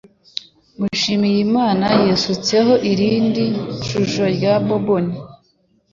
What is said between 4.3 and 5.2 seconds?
rya bourbon